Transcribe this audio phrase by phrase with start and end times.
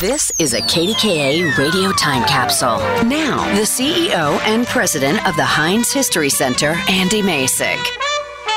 [0.00, 2.78] This is a KDKA radio time capsule.
[3.06, 7.76] Now, the CEO and president of the Heinz History Center, Andy Masich.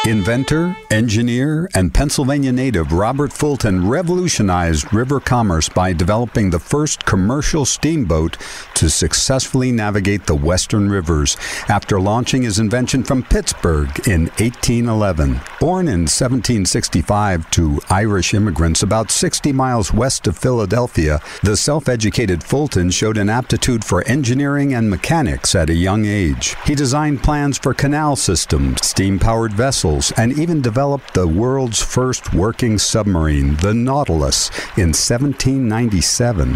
[0.06, 7.66] Inventor, engineer, and Pennsylvania native Robert Fulton revolutionized river commerce by developing the first commercial
[7.66, 8.38] steamboat
[8.76, 11.36] to successfully navigate the western rivers
[11.68, 15.42] after launching his invention from Pittsburgh in 1811.
[15.64, 22.44] Born in 1765 to Irish immigrants about 60 miles west of Philadelphia, the self educated
[22.44, 26.58] Fulton showed an aptitude for engineering and mechanics at a young age.
[26.66, 32.34] He designed plans for canal systems, steam powered vessels, and even developed the world's first
[32.34, 36.56] working submarine, the Nautilus, in 1797.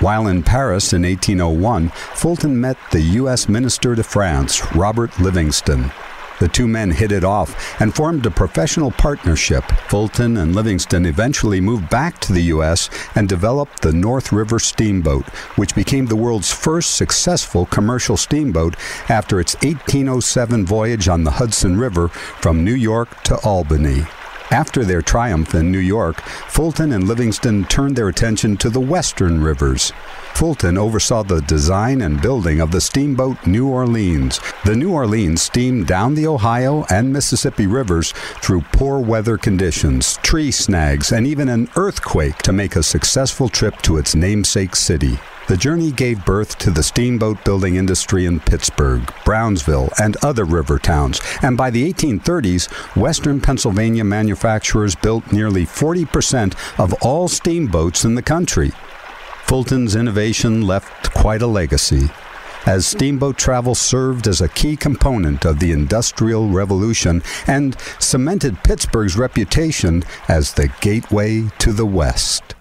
[0.00, 3.48] While in Paris in 1801, Fulton met the U.S.
[3.48, 5.92] Minister to France, Robert Livingston.
[6.40, 9.62] The two men hit it off and formed a professional partnership.
[9.88, 12.90] Fulton and Livingston eventually moved back to the U.S.
[13.14, 18.74] and developed the North River Steamboat, which became the world's first successful commercial steamboat
[19.08, 24.06] after its 1807 voyage on the Hudson River from New York to Albany.
[24.50, 29.40] After their triumph in New York, Fulton and Livingston turned their attention to the western
[29.40, 29.92] rivers.
[30.34, 34.40] Fulton oversaw the design and building of the steamboat New Orleans.
[34.64, 38.12] The New Orleans steamed down the Ohio and Mississippi rivers
[38.42, 43.80] through poor weather conditions, tree snags, and even an earthquake to make a successful trip
[43.82, 45.20] to its namesake city.
[45.50, 50.78] The journey gave birth to the steamboat building industry in Pittsburgh, Brownsville, and other river
[50.78, 51.20] towns.
[51.42, 58.22] And by the 1830s, Western Pennsylvania manufacturers built nearly 40% of all steamboats in the
[58.22, 58.70] country.
[59.42, 62.10] Fulton's innovation left quite a legacy,
[62.66, 69.16] as steamboat travel served as a key component of the Industrial Revolution and cemented Pittsburgh's
[69.16, 72.54] reputation as the gateway to the West.